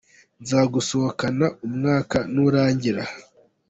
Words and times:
Nzagusohokana 0.41 1.45
umwaka 1.67 2.17
nurangira. 2.33 3.03